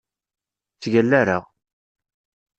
Ur 0.73 0.75
ttgalla 0.75 1.15
ara! 1.21 1.37